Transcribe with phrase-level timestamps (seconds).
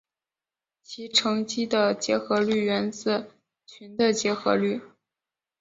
[0.81, 3.29] 其乘积的结合律源自
[3.67, 4.81] 群的结合律。